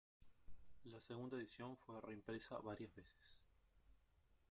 [0.85, 3.37] La segunda edición fue reimpresa varias veces.